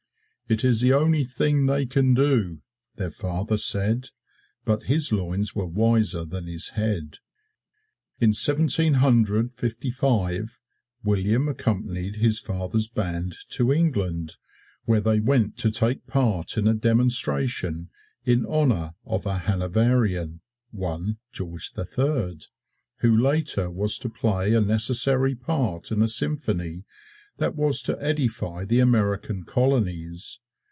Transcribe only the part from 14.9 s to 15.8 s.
they went to